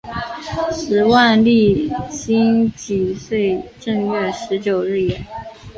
[0.71, 5.23] 时万历辛己岁正月十九日也。